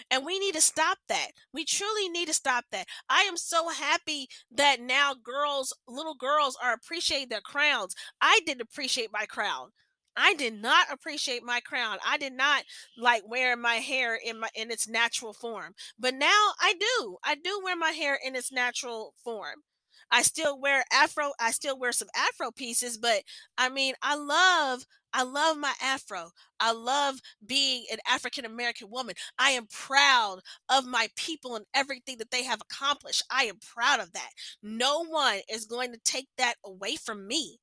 and 0.09 0.25
we 0.25 0.39
need 0.39 0.55
to 0.55 0.61
stop 0.61 0.97
that. 1.07 1.31
We 1.53 1.65
truly 1.65 2.09
need 2.09 2.27
to 2.27 2.33
stop 2.33 2.65
that. 2.71 2.87
I 3.09 3.21
am 3.21 3.37
so 3.37 3.69
happy 3.69 4.27
that 4.51 4.81
now 4.81 5.13
girls, 5.13 5.73
little 5.87 6.15
girls, 6.15 6.57
are 6.61 6.73
appreciating 6.73 7.29
their 7.29 7.41
crowns. 7.41 7.95
I 8.21 8.39
didn't 8.45 8.61
appreciate 8.61 9.09
my 9.11 9.25
crown. 9.25 9.69
I 10.15 10.33
did 10.33 10.61
not 10.61 10.87
appreciate 10.91 11.43
my 11.43 11.61
crown. 11.61 11.97
I 12.05 12.17
did 12.17 12.33
not 12.33 12.63
like 12.97 13.23
wearing 13.25 13.61
my 13.61 13.75
hair 13.75 14.15
in 14.15 14.39
my 14.39 14.49
in 14.53 14.69
its 14.69 14.87
natural 14.87 15.33
form. 15.33 15.75
But 15.97 16.13
now 16.13 16.53
I 16.59 16.73
do. 16.77 17.17
I 17.23 17.35
do 17.35 17.61
wear 17.63 17.77
my 17.77 17.91
hair 17.91 18.19
in 18.23 18.35
its 18.35 18.51
natural 18.51 19.13
form. 19.23 19.63
I 20.11 20.21
still 20.23 20.59
wear 20.59 20.83
afro. 20.91 21.31
I 21.39 21.51
still 21.51 21.77
wear 21.77 21.91
some 21.91 22.09
afro 22.15 22.51
pieces, 22.51 22.97
but 22.97 23.23
I 23.57 23.69
mean, 23.69 23.93
I 24.01 24.15
love 24.15 24.83
I 25.13 25.23
love 25.23 25.57
my 25.57 25.73
afro. 25.81 26.29
I 26.59 26.71
love 26.71 27.19
being 27.45 27.85
an 27.91 27.97
African 28.07 28.45
American 28.45 28.89
woman. 28.91 29.15
I 29.39 29.51
am 29.51 29.67
proud 29.67 30.39
of 30.69 30.85
my 30.85 31.07
people 31.15 31.55
and 31.55 31.65
everything 31.73 32.17
that 32.19 32.31
they 32.31 32.43
have 32.43 32.61
accomplished. 32.61 33.23
I 33.31 33.45
am 33.45 33.57
proud 33.75 33.99
of 33.99 34.13
that. 34.13 34.29
No 34.61 35.05
one 35.05 35.39
is 35.49 35.65
going 35.65 35.91
to 35.93 35.99
take 36.05 36.27
that 36.37 36.55
away 36.63 36.95
from 36.95 37.27
me. 37.27 37.57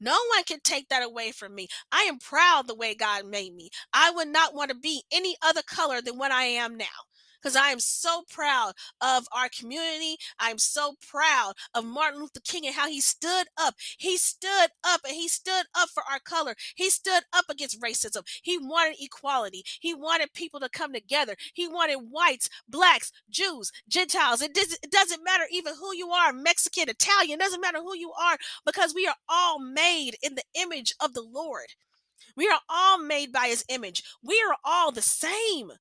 No 0.00 0.18
one 0.34 0.44
can 0.44 0.58
take 0.64 0.88
that 0.88 1.04
away 1.04 1.30
from 1.30 1.54
me. 1.54 1.68
I 1.92 2.02
am 2.02 2.18
proud 2.18 2.66
the 2.66 2.74
way 2.74 2.94
God 2.94 3.26
made 3.26 3.54
me. 3.54 3.70
I 3.92 4.10
would 4.10 4.28
not 4.28 4.54
want 4.54 4.70
to 4.70 4.76
be 4.76 5.04
any 5.12 5.36
other 5.42 5.62
color 5.62 6.00
than 6.02 6.18
what 6.18 6.32
I 6.32 6.44
am 6.44 6.76
now 6.76 6.86
because 7.42 7.56
I 7.56 7.68
am 7.68 7.80
so 7.80 8.22
proud 8.30 8.72
of 9.00 9.26
our 9.32 9.48
community. 9.48 10.16
I'm 10.38 10.58
so 10.58 10.94
proud 11.06 11.54
of 11.74 11.84
Martin 11.84 12.20
Luther 12.20 12.40
King 12.44 12.66
and 12.66 12.74
how 12.74 12.88
he 12.88 13.00
stood 13.00 13.46
up. 13.58 13.74
He 13.98 14.16
stood 14.16 14.68
up 14.84 15.00
and 15.06 15.14
he 15.14 15.28
stood 15.28 15.64
up 15.74 15.88
for 15.90 16.02
our 16.10 16.20
color. 16.20 16.54
He 16.74 16.90
stood 16.90 17.22
up 17.32 17.46
against 17.50 17.80
racism. 17.80 18.22
He 18.42 18.58
wanted 18.58 18.96
equality. 19.00 19.64
He 19.80 19.94
wanted 19.94 20.32
people 20.32 20.60
to 20.60 20.68
come 20.68 20.92
together. 20.92 21.34
He 21.54 21.66
wanted 21.66 21.98
whites, 22.10 22.48
blacks, 22.68 23.12
Jews, 23.30 23.72
Gentiles. 23.88 24.42
It, 24.42 24.54
does, 24.54 24.78
it 24.82 24.90
doesn't 24.90 25.24
matter 25.24 25.44
even 25.50 25.74
who 25.74 25.94
you 25.94 26.10
are 26.10 26.32
Mexican, 26.32 26.88
Italian, 26.88 27.38
doesn't 27.38 27.60
matter 27.60 27.78
who 27.78 27.96
you 27.96 28.12
are 28.12 28.36
because 28.64 28.94
we 28.94 29.06
are 29.06 29.16
all 29.28 29.58
made 29.58 30.16
in 30.22 30.34
the 30.34 30.44
image 30.54 30.94
of 31.00 31.14
the 31.14 31.22
Lord. 31.22 31.66
We 32.36 32.48
are 32.48 32.60
all 32.68 32.98
made 32.98 33.32
by 33.32 33.46
his 33.48 33.64
image. 33.68 34.02
We 34.22 34.42
are 34.48 34.56
all 34.64 34.92
the 34.92 35.02
same. 35.02 35.72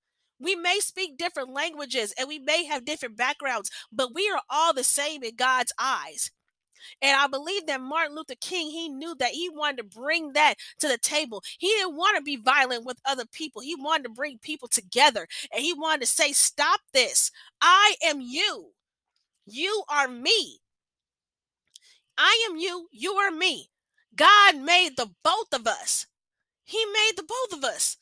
We 0.41 0.55
may 0.55 0.79
speak 0.79 1.17
different 1.17 1.53
languages 1.53 2.13
and 2.17 2.27
we 2.27 2.39
may 2.39 2.65
have 2.65 2.85
different 2.85 3.15
backgrounds, 3.17 3.69
but 3.91 4.13
we 4.13 4.29
are 4.29 4.41
all 4.49 4.73
the 4.73 4.83
same 4.83 5.23
in 5.23 5.35
God's 5.35 5.71
eyes. 5.79 6.31
And 7.01 7.15
I 7.15 7.27
believe 7.27 7.67
that 7.67 7.81
Martin 7.81 8.15
Luther 8.15 8.35
King, 8.41 8.71
he 8.71 8.89
knew 8.89 9.15
that 9.19 9.31
he 9.31 9.49
wanted 9.49 9.77
to 9.77 9.99
bring 9.99 10.33
that 10.33 10.55
to 10.79 10.87
the 10.87 10.97
table. 10.97 11.43
He 11.59 11.67
didn't 11.67 11.95
want 11.95 12.17
to 12.17 12.23
be 12.23 12.37
violent 12.37 12.85
with 12.85 12.97
other 13.05 13.25
people. 13.31 13.61
He 13.61 13.75
wanted 13.75 14.03
to 14.03 14.09
bring 14.09 14.39
people 14.39 14.67
together 14.67 15.27
and 15.53 15.63
he 15.63 15.73
wanted 15.73 16.01
to 16.01 16.07
say, 16.07 16.31
Stop 16.33 16.81
this. 16.93 17.31
I 17.61 17.95
am 18.03 18.19
you. 18.19 18.71
You 19.45 19.83
are 19.89 20.07
me. 20.07 20.59
I 22.17 22.47
am 22.49 22.57
you. 22.57 22.87
You 22.91 23.13
are 23.13 23.31
me. 23.31 23.69
God 24.15 24.57
made 24.57 24.97
the 24.97 25.09
both 25.23 25.53
of 25.53 25.67
us. 25.67 26.07
He 26.65 26.83
made 26.85 27.13
the 27.15 27.23
both 27.23 27.57
of 27.57 27.63
us. 27.63 27.97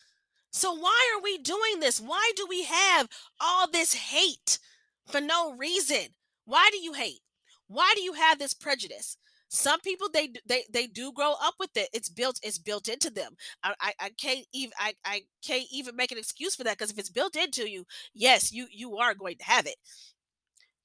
So 0.52 0.74
why 0.74 1.14
are 1.16 1.22
we 1.22 1.38
doing 1.38 1.80
this? 1.80 2.00
Why 2.00 2.32
do 2.36 2.46
we 2.50 2.64
have 2.64 3.08
all 3.40 3.70
this 3.70 3.94
hate 3.94 4.60
for 5.08 5.22
no 5.22 5.54
reason? 5.54 6.16
Why 6.46 6.70
do 6.72 6.80
you 6.80 6.94
hate? 6.94 7.22
Why 7.68 7.94
do 7.96 8.02
you 8.02 8.14
have 8.14 8.40
this 8.40 8.54
prejudice? 8.54 9.18
Some 9.52 9.80
people 9.82 10.10
they 10.12 10.30
they 10.46 10.64
they 10.72 10.86
do 10.88 11.12
grow 11.12 11.34
up 11.42 11.56
with 11.60 11.76
it. 11.76 11.90
It's 11.94 12.10
built 12.10 12.40
it's 12.44 12.60
built 12.60 12.88
into 12.88 13.10
them. 13.10 13.36
I 13.64 13.74
I, 13.82 13.94
I 14.00 14.10
can't 14.10 14.46
even 14.54 14.74
I, 14.80 14.94
I 15.04 15.22
can't 15.46 15.66
even 15.72 15.96
make 15.96 16.12
an 16.12 16.20
excuse 16.20 16.56
for 16.56 16.64
that 16.64 16.78
because 16.78 16.92
if 16.92 17.00
it's 17.00 17.10
built 17.10 17.36
into 17.36 17.68
you, 17.70 17.86
yes, 18.14 18.52
you 18.52 18.68
you 18.72 18.98
are 18.98 19.16
going 19.16 19.38
to 19.38 19.44
have 19.46 19.66
it. 19.66 19.76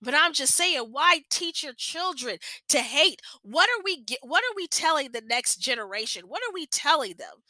But 0.02 0.14
I'm 0.14 0.32
just 0.34 0.54
saying, 0.54 0.80
why 0.90 1.22
teach 1.30 1.62
your 1.62 1.72
children 1.72 2.38
to 2.68 2.78
hate? 2.80 3.20
What 3.42 3.68
are 3.70 3.82
we 3.82 4.02
get? 4.02 4.18
what 4.22 4.44
are 4.44 4.54
we 4.54 4.66
telling 4.66 5.12
the 5.12 5.22
next 5.22 5.56
generation? 5.56 6.24
What 6.28 6.42
are 6.42 6.52
we 6.52 6.66
telling 6.66 7.14
them? 7.16 7.42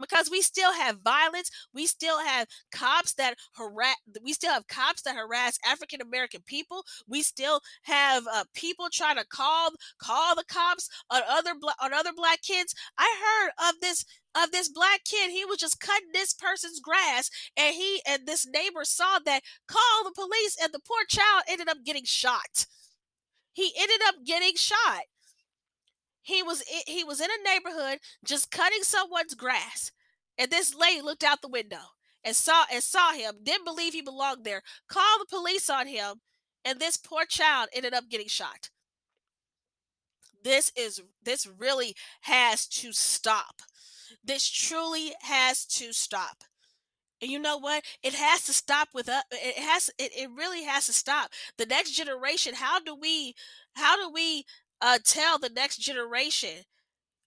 Because 0.00 0.30
we 0.30 0.40
still 0.40 0.72
have 0.72 0.98
violence 1.04 1.50
we 1.74 1.86
still 1.86 2.18
have 2.20 2.46
cops 2.72 3.14
that 3.14 3.34
harass 3.54 3.96
we 4.22 4.32
still 4.32 4.52
have 4.52 4.66
cops 4.68 5.02
that 5.02 5.16
harass 5.16 5.58
african 5.66 6.00
american 6.00 6.42
people 6.46 6.84
we 7.06 7.22
still 7.22 7.60
have 7.82 8.24
uh, 8.32 8.44
people 8.54 8.86
trying 8.92 9.16
to 9.16 9.26
call 9.26 9.70
call 9.98 10.34
the 10.34 10.44
cops 10.44 10.88
on 11.10 11.22
other 11.28 11.52
on 11.82 11.92
other 11.94 12.12
black 12.14 12.42
kids. 12.42 12.74
I 12.98 13.08
heard 13.24 13.70
of 13.70 13.80
this 13.80 14.04
of 14.34 14.52
this 14.52 14.68
black 14.68 15.00
kid 15.04 15.30
he 15.30 15.44
was 15.44 15.58
just 15.58 15.80
cutting 15.80 16.10
this 16.12 16.32
person's 16.32 16.80
grass 16.80 17.30
and 17.56 17.74
he 17.74 18.00
and 18.06 18.26
this 18.26 18.46
neighbor 18.46 18.84
saw 18.84 19.18
that 19.24 19.42
call 19.66 20.04
the 20.04 20.12
police 20.14 20.56
and 20.62 20.72
the 20.72 20.80
poor 20.86 21.04
child 21.08 21.42
ended 21.48 21.68
up 21.68 21.78
getting 21.84 22.04
shot. 22.04 22.66
He 23.52 23.72
ended 23.78 24.00
up 24.06 24.14
getting 24.24 24.54
shot 24.56 25.02
he 26.22 26.42
was 26.42 26.62
he 26.86 27.04
was 27.04 27.20
in 27.20 27.28
a 27.30 27.48
neighborhood 27.48 27.98
just 28.24 28.50
cutting 28.50 28.82
someone's 28.82 29.34
grass, 29.34 29.92
and 30.38 30.50
this 30.50 30.74
lady 30.74 31.00
looked 31.02 31.24
out 31.24 31.42
the 31.42 31.48
window 31.48 31.94
and 32.24 32.36
saw 32.36 32.64
and 32.72 32.82
saw 32.82 33.12
him. 33.12 33.36
Didn't 33.42 33.64
believe 33.64 33.92
he 33.94 34.02
belonged 34.02 34.44
there. 34.44 34.62
Called 34.88 35.22
the 35.22 35.26
police 35.36 35.70
on 35.70 35.86
him, 35.86 36.20
and 36.64 36.78
this 36.78 36.96
poor 36.96 37.24
child 37.26 37.68
ended 37.74 37.94
up 37.94 38.08
getting 38.10 38.28
shot. 38.28 38.70
this 40.44 40.72
is 40.76 41.02
this 41.22 41.46
really 41.46 41.94
has 42.22 42.66
to 42.66 42.92
stop. 42.92 43.62
This 44.24 44.48
truly 44.48 45.12
has 45.22 45.64
to 45.66 45.92
stop. 45.92 46.44
And 47.22 47.30
you 47.30 47.38
know 47.38 47.58
what? 47.58 47.84
It 48.02 48.14
has 48.14 48.44
to 48.46 48.52
stop 48.52 48.88
with 48.94 49.08
us. 49.08 49.24
It 49.30 49.58
has. 49.58 49.90
It, 49.98 50.12
it 50.16 50.30
really 50.36 50.64
has 50.64 50.86
to 50.86 50.92
stop. 50.92 51.30
The 51.58 51.66
next 51.66 51.92
generation. 51.92 52.54
How 52.54 52.80
do 52.80 52.94
we? 52.94 53.34
How 53.74 53.96
do 53.96 54.10
we 54.12 54.44
uh, 54.80 54.98
tell 55.04 55.38
the 55.38 55.50
next 55.50 55.78
generation 55.78 56.64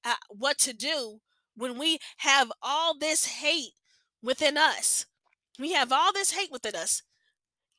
uh, 0.04 0.16
what 0.30 0.58
to 0.60 0.74
do 0.74 1.20
when 1.56 1.78
we 1.78 2.00
have 2.18 2.52
all 2.62 2.98
this 2.98 3.26
hate 3.26 3.74
within 4.22 4.58
us? 4.58 5.06
We 5.60 5.74
have 5.74 5.92
all 5.92 6.12
this 6.14 6.32
hate 6.32 6.52
within 6.52 6.76
us 6.76 7.04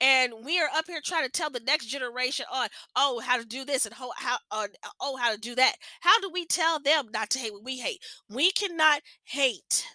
and 0.00 0.32
we 0.44 0.60
are 0.60 0.68
up 0.74 0.86
here 0.86 1.00
trying 1.02 1.24
to 1.24 1.30
tell 1.30 1.50
the 1.50 1.60
next 1.60 1.86
generation 1.86 2.44
on 2.52 2.68
oh 2.96 3.20
how 3.20 3.38
to 3.38 3.44
do 3.44 3.64
this 3.64 3.86
and 3.86 3.94
how, 3.94 4.10
how 4.16 4.36
uh, 4.50 4.66
oh 5.00 5.16
how 5.16 5.32
to 5.32 5.38
do 5.38 5.54
that. 5.54 5.76
How 6.00 6.20
do 6.20 6.30
we 6.32 6.44
tell 6.44 6.80
them 6.80 7.08
not 7.12 7.30
to 7.30 7.38
hate 7.38 7.52
what 7.52 7.64
we 7.64 7.78
hate? 7.78 8.00
We 8.28 8.50
cannot 8.50 9.00
hate. 9.24 9.86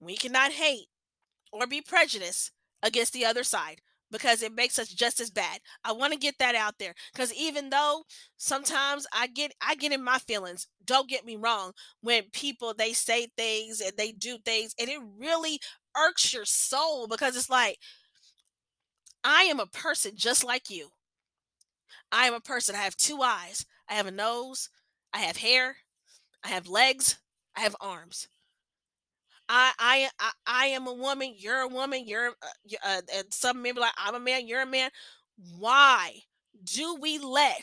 We 0.00 0.16
cannot 0.16 0.52
hate 0.52 0.86
or 1.52 1.66
be 1.66 1.82
prejudiced 1.82 2.52
against 2.82 3.12
the 3.12 3.26
other 3.26 3.44
side 3.44 3.80
because 4.10 4.42
it 4.42 4.54
makes 4.54 4.78
us 4.78 4.88
just 4.88 5.20
as 5.20 5.30
bad. 5.30 5.60
I 5.84 5.92
want 5.92 6.12
to 6.12 6.18
get 6.18 6.38
that 6.38 6.54
out 6.54 6.78
there 6.78 6.94
cuz 7.14 7.32
even 7.34 7.70
though 7.70 8.04
sometimes 8.36 9.06
I 9.12 9.26
get 9.26 9.52
I 9.60 9.74
get 9.74 9.92
in 9.92 10.02
my 10.02 10.18
feelings. 10.18 10.66
Don't 10.84 11.08
get 11.08 11.24
me 11.24 11.36
wrong 11.36 11.72
when 12.00 12.24
people 12.32 12.74
they 12.74 12.92
say 12.92 13.28
things 13.36 13.80
and 13.80 13.92
they 13.96 14.12
do 14.12 14.38
things 14.38 14.74
and 14.78 14.88
it 14.88 15.00
really 15.18 15.60
irks 15.96 16.32
your 16.32 16.44
soul 16.44 17.06
because 17.08 17.36
it's 17.36 17.50
like 17.50 17.78
I 19.24 19.44
am 19.44 19.58
a 19.60 19.66
person 19.66 20.14
just 20.14 20.44
like 20.44 20.68
you. 20.68 20.92
I 22.12 22.26
am 22.26 22.34
a 22.34 22.40
person. 22.40 22.76
I 22.76 22.82
have 22.82 22.96
two 22.96 23.20
eyes. 23.22 23.66
I 23.88 23.94
have 23.94 24.06
a 24.06 24.12
nose. 24.12 24.70
I 25.12 25.18
have 25.20 25.38
hair. 25.38 25.78
I 26.44 26.48
have 26.50 26.68
legs. 26.68 27.18
I 27.56 27.62
have 27.62 27.76
arms. 27.80 28.28
I 29.50 29.72
I 30.16 30.30
I, 30.46 30.66
am 30.66 30.86
a 30.86 30.94
woman. 30.94 31.34
You're 31.36 31.62
a 31.62 31.68
woman. 31.68 32.06
You're 32.06 32.28
uh, 32.28 32.76
uh, 32.86 33.00
and 33.12 33.34
some 33.34 33.60
maybe 33.60 33.80
like 33.80 33.92
I'm 33.98 34.14
a 34.14 34.20
man. 34.20 34.46
You're 34.46 34.62
a 34.62 34.66
man. 34.66 34.90
Why 35.58 36.20
do 36.62 36.96
we 37.00 37.18
let 37.18 37.60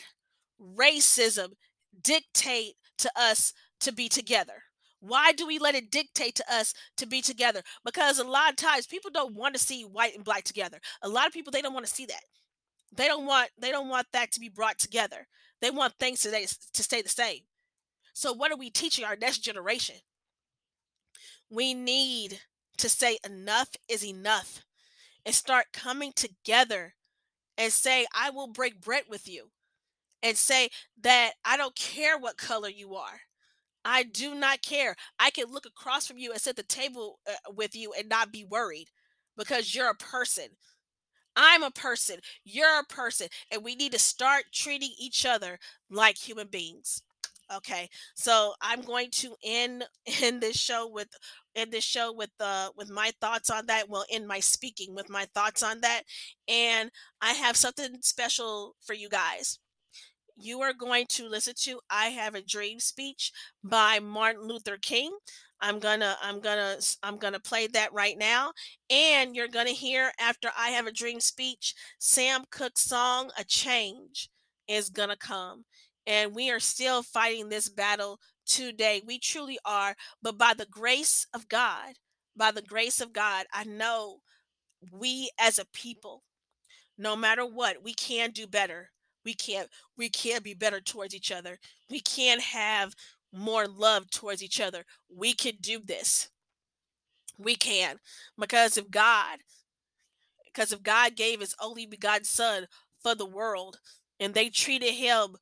racism 0.60 1.52
dictate 2.02 2.74
to 2.98 3.10
us 3.16 3.54
to 3.80 3.92
be 3.92 4.08
together? 4.08 4.64
Why 5.00 5.32
do 5.32 5.46
we 5.46 5.58
let 5.58 5.74
it 5.74 5.90
dictate 5.90 6.34
to 6.36 6.44
us 6.52 6.74
to 6.98 7.06
be 7.06 7.22
together? 7.22 7.62
Because 7.84 8.18
a 8.18 8.24
lot 8.24 8.50
of 8.50 8.56
times 8.56 8.86
people 8.86 9.10
don't 9.12 9.34
want 9.34 9.54
to 9.54 9.60
see 9.60 9.82
white 9.82 10.14
and 10.14 10.24
black 10.24 10.44
together. 10.44 10.78
A 11.02 11.08
lot 11.08 11.26
of 11.26 11.32
people 11.32 11.50
they 11.50 11.62
don't 11.62 11.74
want 11.74 11.86
to 11.86 11.92
see 11.92 12.06
that. 12.06 12.22
They 12.94 13.06
don't 13.06 13.24
want 13.24 13.48
they 13.58 13.70
don't 13.70 13.88
want 13.88 14.08
that 14.12 14.30
to 14.32 14.40
be 14.40 14.50
brought 14.50 14.78
together. 14.78 15.26
They 15.62 15.70
want 15.70 15.94
things 15.98 16.20
to, 16.20 16.30
to 16.30 16.82
stay 16.82 17.00
the 17.00 17.08
same. 17.08 17.40
So 18.12 18.34
what 18.34 18.52
are 18.52 18.58
we 18.58 18.68
teaching 18.68 19.06
our 19.06 19.16
next 19.16 19.38
generation? 19.38 19.96
We 21.50 21.74
need 21.74 22.40
to 22.78 22.88
say 22.88 23.18
enough 23.24 23.70
is 23.88 24.04
enough 24.04 24.64
and 25.24 25.34
start 25.34 25.66
coming 25.72 26.12
together 26.12 26.94
and 27.56 27.72
say 27.72 28.06
I 28.14 28.30
will 28.30 28.48
break 28.48 28.80
bread 28.80 29.04
with 29.08 29.28
you 29.28 29.50
and 30.22 30.36
say 30.36 30.70
that 31.02 31.32
I 31.44 31.56
don't 31.56 31.74
care 31.76 32.18
what 32.18 32.36
color 32.36 32.68
you 32.68 32.94
are. 32.94 33.20
I 33.84 34.02
do 34.02 34.34
not 34.34 34.62
care. 34.62 34.96
I 35.18 35.30
can 35.30 35.46
look 35.50 35.66
across 35.66 36.06
from 36.06 36.18
you 36.18 36.32
and 36.32 36.40
sit 36.40 36.56
the 36.56 36.62
table 36.62 37.20
uh, 37.28 37.52
with 37.54 37.74
you 37.74 37.92
and 37.92 38.08
not 38.08 38.32
be 38.32 38.44
worried 38.44 38.88
because 39.36 39.74
you're 39.74 39.90
a 39.90 39.94
person. 39.94 40.48
I'm 41.36 41.62
a 41.62 41.70
person. 41.70 42.18
You're 42.44 42.80
a 42.80 42.84
person. 42.84 43.28
And 43.50 43.64
we 43.64 43.76
need 43.76 43.92
to 43.92 43.98
start 43.98 44.46
treating 44.52 44.90
each 44.98 45.24
other 45.24 45.58
like 45.90 46.18
human 46.18 46.48
beings. 46.48 47.02
Okay. 47.54 47.88
So 48.14 48.54
I'm 48.60 48.82
going 48.82 49.10
to 49.12 49.34
end 49.44 49.84
in 50.22 50.40
this 50.40 50.56
show 50.56 50.88
with 50.88 51.08
in 51.54 51.70
this 51.70 51.84
show 51.84 52.12
with 52.12 52.30
uh 52.40 52.70
with 52.76 52.90
my 52.90 53.10
thoughts 53.20 53.50
on 53.50 53.66
that. 53.66 53.88
Well, 53.88 54.04
in 54.10 54.26
my 54.26 54.40
speaking 54.40 54.94
with 54.94 55.08
my 55.10 55.26
thoughts 55.34 55.62
on 55.62 55.80
that. 55.80 56.02
And 56.46 56.90
I 57.20 57.32
have 57.32 57.56
something 57.56 57.96
special 58.02 58.74
for 58.84 58.94
you 58.94 59.08
guys 59.08 59.58
you 60.40 60.60
are 60.60 60.72
going 60.72 61.06
to 61.08 61.28
listen 61.28 61.54
to 61.56 61.80
I 61.90 62.06
Have 62.08 62.34
a 62.34 62.42
Dream 62.42 62.78
speech 62.78 63.32
by 63.64 63.98
Martin 63.98 64.46
Luther 64.46 64.78
King. 64.80 65.16
I'm 65.60 65.80
gonna 65.80 66.16
I'm 66.22 66.40
gonna 66.40 66.76
I'm 67.02 67.18
gonna 67.18 67.40
play 67.40 67.66
that 67.68 67.92
right 67.92 68.16
now. 68.16 68.52
And 68.88 69.34
you're 69.34 69.48
gonna 69.48 69.70
hear 69.70 70.12
after 70.20 70.50
I 70.56 70.70
Have 70.70 70.86
a 70.86 70.92
Dream 70.92 71.20
speech, 71.20 71.74
Sam 71.98 72.44
Cooke's 72.50 72.82
song 72.82 73.30
A 73.36 73.44
Change 73.44 74.30
is 74.68 74.90
gonna 74.90 75.16
come. 75.16 75.64
And 76.08 76.34
we 76.34 76.50
are 76.50 76.58
still 76.58 77.04
fighting 77.04 77.50
this 77.50 77.68
battle 77.68 78.18
today. 78.46 79.02
We 79.06 79.20
truly 79.20 79.58
are. 79.64 79.94
But 80.22 80.38
by 80.38 80.54
the 80.54 80.66
grace 80.66 81.26
of 81.34 81.48
God, 81.48 81.94
by 82.34 82.50
the 82.50 82.62
grace 82.62 83.00
of 83.00 83.12
God, 83.12 83.46
I 83.52 83.64
know 83.64 84.22
we 84.90 85.30
as 85.38 85.58
a 85.58 85.66
people, 85.66 86.24
no 86.96 87.14
matter 87.14 87.46
what, 87.46 87.84
we 87.84 87.94
can 87.94 88.30
do 88.30 88.46
better 88.46 88.90
we 89.28 89.34
can't 89.34 89.68
we 89.98 90.08
can 90.08 90.42
be 90.42 90.54
better 90.54 90.80
towards 90.80 91.14
each 91.14 91.30
other 91.30 91.58
we 91.90 92.00
can 92.00 92.40
have 92.40 92.94
more 93.30 93.66
love 93.66 94.10
towards 94.10 94.42
each 94.42 94.58
other 94.58 94.84
we 95.14 95.34
can 95.34 95.52
do 95.60 95.80
this 95.84 96.30
we 97.38 97.54
can 97.54 97.98
because 98.38 98.78
if 98.78 98.90
god 98.90 99.40
because 100.46 100.72
if 100.72 100.82
god 100.82 101.14
gave 101.14 101.40
his 101.40 101.54
only 101.60 101.84
begotten 101.84 102.24
son 102.24 102.66
for 103.02 103.14
the 103.14 103.26
world 103.26 103.78
and 104.18 104.32
they 104.32 104.48
treated 104.48 104.94
him 104.94 105.36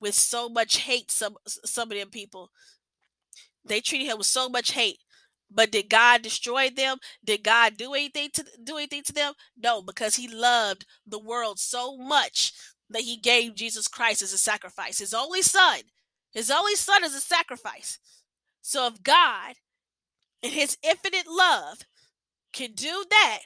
with 0.00 0.14
so 0.14 0.48
much 0.48 0.78
hate 0.78 1.10
some 1.10 1.36
some 1.46 1.90
of 1.90 1.96
them 1.96 2.10
people 2.10 2.50
they 3.64 3.80
treated 3.80 4.06
him 4.06 4.18
with 4.18 4.26
so 4.26 4.48
much 4.48 4.72
hate 4.72 4.98
but 5.50 5.70
did 5.70 5.88
God 5.88 6.22
destroy 6.22 6.70
them? 6.70 6.98
Did 7.24 7.44
God 7.44 7.76
do 7.76 7.94
anything 7.94 8.30
to 8.34 8.44
do 8.62 8.76
anything 8.76 9.02
to 9.04 9.12
them? 9.12 9.34
No, 9.56 9.80
because 9.80 10.16
he 10.16 10.28
loved 10.28 10.86
the 11.06 11.18
world 11.18 11.58
so 11.58 11.96
much 11.96 12.52
that 12.90 13.02
he 13.02 13.16
gave 13.16 13.54
Jesus 13.54 13.88
Christ 13.88 14.22
as 14.22 14.32
a 14.32 14.38
sacrifice. 14.38 14.98
His 14.98 15.14
only 15.14 15.42
son, 15.42 15.80
his 16.32 16.50
only 16.50 16.74
son 16.74 17.04
is 17.04 17.14
a 17.14 17.20
sacrifice. 17.20 17.98
So 18.62 18.86
if 18.86 19.02
God, 19.02 19.54
in 20.42 20.50
his 20.50 20.76
infinite 20.82 21.26
love, 21.28 21.78
can 22.52 22.72
do 22.72 23.04
that, 23.10 23.40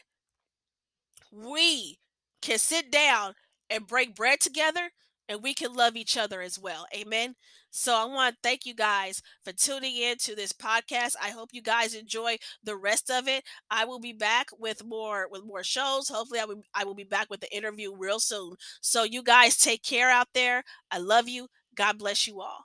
we 1.31 1.99
can 2.41 2.59
sit 2.59 2.91
down 2.91 3.35
and 3.69 3.87
break 3.87 4.17
bread 4.17 4.41
together 4.41 4.91
and 5.31 5.45
we 5.45 5.55
can 5.55 5.73
love 5.73 5.95
each 5.95 6.16
other 6.19 6.43
as 6.43 6.59
well. 6.59 6.87
Amen. 6.95 7.37
So 7.71 7.95
I 7.95 8.05
want 8.05 8.35
to 8.35 8.38
thank 8.43 8.66
you 8.66 8.75
guys 8.75 9.23
for 9.45 9.53
tuning 9.53 9.97
in 9.97 10.19
to 10.19 10.35
this 10.35 10.53
podcast. 10.53 11.14
I 11.23 11.31
hope 11.31 11.51
you 11.53 11.62
guys 11.62 11.95
enjoy 11.95 12.37
the 12.64 12.77
rest 12.77 13.12
of 13.12 13.29
it. 13.29 13.45
I 13.71 13.85
will 13.85 14.01
be 14.01 14.12
back 14.12 14.49
with 14.59 14.85
more 14.85 15.29
with 15.31 15.45
more 15.47 15.62
shows. 15.62 16.09
Hopefully 16.09 16.40
I 16.40 16.47
will 16.47 16.62
I 16.75 16.85
will 16.85 16.97
be 16.97 17.05
back 17.05 17.31
with 17.31 17.40
the 17.40 17.57
interview 17.57 17.95
real 17.95 18.19
soon. 18.19 18.57
So 18.81 19.05
you 19.05 19.23
guys 19.23 19.57
take 19.57 19.85
care 19.85 20.11
out 20.11 20.29
there. 20.35 20.64
I 20.90 20.99
love 20.99 21.29
you. 21.29 21.47
God 21.77 21.99
bless 21.99 22.27
you 22.27 22.40
all. 22.40 22.64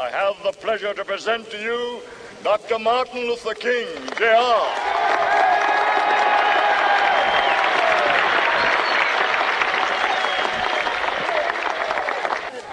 I 0.00 0.08
have 0.10 0.40
the 0.44 0.52
pleasure 0.52 0.94
to 0.94 1.04
present 1.04 1.50
to 1.50 1.60
you 1.60 2.00
Dr. 2.44 2.78
Martin 2.78 3.26
Luther 3.26 3.54
King, 3.54 3.88
Jr. 4.16 5.16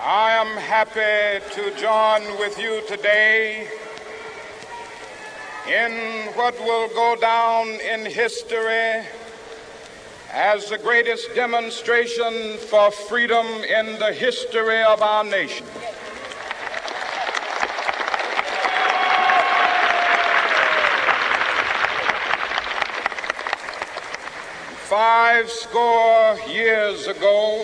I 0.06 0.32
am 0.34 0.48
happy 0.74 1.46
to 1.54 1.70
join 1.80 2.24
with 2.40 2.58
you 2.58 2.82
today 2.88 3.68
in 5.70 5.92
what 6.34 6.60
will 6.62 6.88
go 6.96 7.16
down 7.22 7.68
in 7.68 8.04
history 8.04 9.06
as 10.32 10.72
the 10.72 10.78
greatest 10.80 11.30
demonstration 11.36 12.58
for 12.58 12.90
freedom 12.90 13.46
in 13.46 14.00
the 14.00 14.12
history 14.12 14.82
of 14.82 15.00
our 15.04 15.24
nation. 15.24 15.68
Five 24.90 25.52
score 25.52 26.40
years 26.50 27.06
ago, 27.06 27.64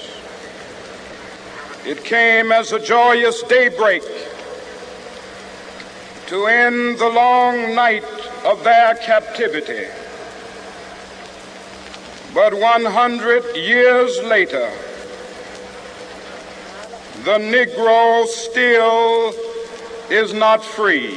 It 1.85 2.03
came 2.03 2.51
as 2.51 2.73
a 2.73 2.79
joyous 2.79 3.41
daybreak 3.43 4.03
to 6.27 6.45
end 6.45 6.99
the 6.99 7.09
long 7.09 7.73
night 7.73 8.03
of 8.45 8.63
their 8.63 8.93
captivity. 8.95 9.87
But 12.35 12.53
100 12.53 13.55
years 13.55 14.21
later, 14.23 14.71
the 17.25 17.39
Negro 17.39 18.25
still 18.27 19.33
is 20.11 20.33
not 20.33 20.63
free. 20.63 21.15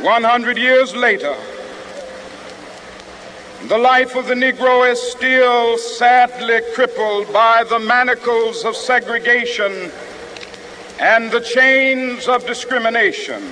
100 0.00 0.58
years 0.58 0.96
later, 0.96 1.36
the 3.68 3.78
life 3.78 4.14
of 4.14 4.26
the 4.26 4.34
Negro 4.34 4.90
is 4.90 5.00
still 5.00 5.78
sadly 5.78 6.60
crippled 6.74 7.32
by 7.32 7.64
the 7.64 7.78
manacles 7.78 8.62
of 8.62 8.76
segregation 8.76 9.90
and 11.00 11.30
the 11.30 11.40
chains 11.40 12.28
of 12.28 12.46
discrimination. 12.46 13.42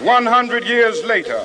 100 0.00 0.64
years 0.64 1.02
later, 1.04 1.44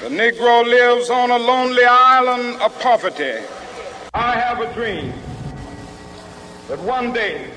the 0.00 0.08
Negro 0.08 0.64
lives 0.64 1.10
on 1.10 1.30
a 1.30 1.38
lonely 1.38 1.84
island 1.84 2.62
of 2.62 2.78
poverty. 2.80 3.44
I 4.14 4.36
have 4.36 4.60
a 4.60 4.72
dream 4.72 5.12
that 6.68 6.80
one 6.80 7.12
day 7.12 7.50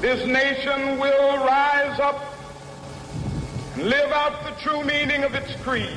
this 0.00 0.26
nation 0.26 0.98
will 0.98 1.36
rise 1.44 2.00
up 2.00 2.34
and 3.74 3.84
live 3.84 4.10
out 4.10 4.42
the 4.42 4.60
true 4.62 4.82
meaning 4.82 5.22
of 5.22 5.36
its 5.36 5.54
creed. 5.62 5.96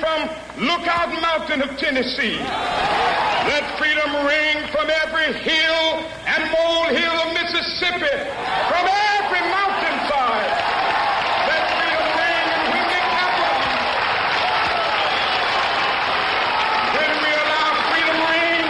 from 0.00 0.30
Lookout 0.58 1.10
Mountain 1.20 1.62
of 1.62 1.76
Tennessee. 1.78 2.38
Let 2.38 3.64
freedom 3.78 4.10
ring 4.26 4.66
from 4.70 4.90
every 4.90 5.32
hill 5.42 6.04
and 6.26 6.50
molehill 6.50 7.16
of 7.26 7.34
Mississippi, 7.34 8.18
from 8.70 8.86
every 8.86 9.42
mountainside. 9.50 10.50
Let 11.50 11.62
freedom 11.74 12.06
ring 12.14 12.46
in 12.78 13.06
When 16.94 17.12
we 17.22 17.30
allow 17.42 17.68
freedom 17.90 18.18
ring, 18.30 18.64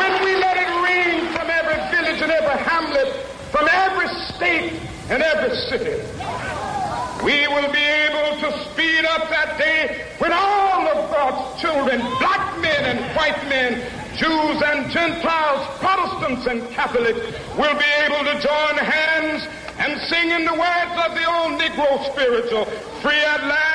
when 0.00 0.12
we 0.24 0.32
let 0.36 0.56
it 0.56 0.72
ring 0.84 1.32
from 1.32 1.48
every 1.48 1.78
village 1.96 2.20
and 2.20 2.32
every 2.32 2.58
hamlet, 2.64 3.08
from 3.52 3.68
every 3.68 4.08
state 4.34 4.80
and 5.08 5.22
every 5.22 5.56
city. 5.68 6.65
We 7.26 7.48
will 7.48 7.72
be 7.72 7.82
able 7.82 8.38
to 8.38 8.70
speed 8.70 9.04
up 9.04 9.28
that 9.30 9.58
day 9.58 10.06
when 10.18 10.30
all 10.32 10.86
of 10.86 11.10
God's 11.10 11.60
children, 11.60 11.98
black 12.22 12.56
men 12.60 12.84
and 12.84 13.16
white 13.16 13.42
men, 13.48 13.82
Jews 14.14 14.62
and 14.62 14.88
Gentiles, 14.92 15.66
Protestants 15.80 16.46
and 16.46 16.70
Catholics, 16.70 17.18
will 17.58 17.74
be 17.74 17.90
able 18.06 18.22
to 18.30 18.38
join 18.38 18.78
hands 18.78 19.42
and 19.78 20.00
sing 20.02 20.30
in 20.30 20.44
the 20.44 20.54
words 20.54 20.94
of 21.02 21.18
the 21.18 21.26
old 21.26 21.58
Negro 21.58 22.12
spiritual, 22.12 22.64
free 23.02 23.18
at 23.18 23.42
last, 23.42 23.65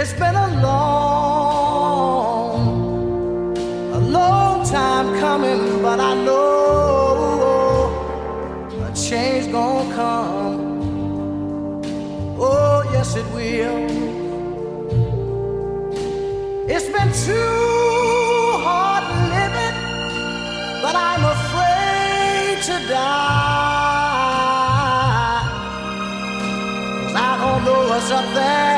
It's 0.00 0.12
been 0.12 0.36
a 0.36 0.48
long, 0.62 1.88
a 3.94 3.98
long 3.98 4.64
time 4.64 5.18
coming, 5.18 5.82
but 5.82 5.98
I 5.98 6.14
know 6.22 7.90
a 8.88 8.92
change 8.94 9.50
gonna 9.50 9.92
come. 9.96 10.60
Oh, 12.38 12.88
yes, 12.92 13.16
it 13.16 13.26
will. 13.34 13.88
It's 16.70 16.88
been 16.96 17.12
too 17.26 18.62
hard 18.66 19.04
living, 19.34 19.78
but 20.80 20.94
I'm 20.94 21.24
afraid 21.36 22.62
to 22.68 22.76
die. 22.86 23.48
Cause 27.02 27.16
I 27.16 27.36
don't 27.42 27.62
know 27.64 27.80
what's 27.88 28.10
up 28.12 28.26
there 28.32 28.77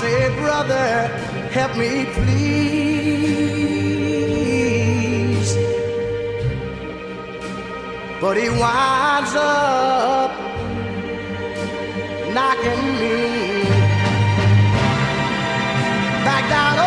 say, 0.00 0.34
Brother, 0.40 1.08
help 1.56 1.76
me 1.76 2.06
please. 2.16 2.70
But 8.20 8.36
he 8.42 8.48
winds 8.48 9.34
up 9.36 10.30
knocking 12.34 12.84
me 13.00 13.16
back 16.26 16.44
down 16.54 16.79